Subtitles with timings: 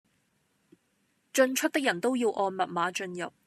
[1.31, 3.31] 進出的人都要按密碼進入